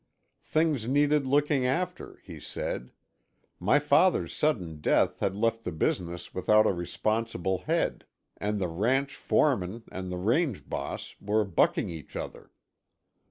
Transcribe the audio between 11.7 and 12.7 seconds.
each other.